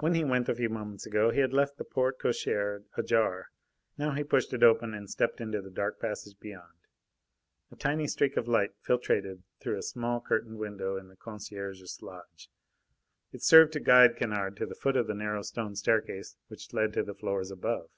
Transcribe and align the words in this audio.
When 0.00 0.12
he 0.12 0.24
went 0.24 0.50
a 0.50 0.54
few 0.54 0.68
moments 0.68 1.06
ago, 1.06 1.30
he 1.30 1.40
had 1.40 1.54
left 1.54 1.78
the 1.78 1.84
porte 1.84 2.18
cochere 2.18 2.84
ajar. 2.98 3.48
Now 3.96 4.12
he 4.12 4.22
pushed 4.22 4.52
it 4.52 4.62
open 4.62 4.92
and 4.92 5.08
stepped 5.08 5.40
into 5.40 5.62
the 5.62 5.70
dark 5.70 5.98
passage 5.98 6.38
beyond. 6.38 6.74
A 7.72 7.76
tiny 7.76 8.06
streak 8.08 8.36
of 8.36 8.46
light 8.46 8.72
filtrated 8.86 9.42
through 9.58 9.78
a 9.78 9.82
small 9.82 10.20
curtained 10.20 10.58
window 10.58 10.98
in 10.98 11.08
the 11.08 11.16
concierge's 11.16 12.02
lodge; 12.02 12.50
it 13.32 13.42
served 13.42 13.72
to 13.72 13.80
guide 13.80 14.18
Kennard 14.18 14.54
to 14.58 14.66
the 14.66 14.74
foot 14.74 14.98
of 14.98 15.06
the 15.06 15.14
narrow 15.14 15.40
stone 15.40 15.74
staircase 15.74 16.36
which 16.48 16.74
led 16.74 16.92
to 16.92 17.02
the 17.02 17.14
floors 17.14 17.50
above. 17.50 17.88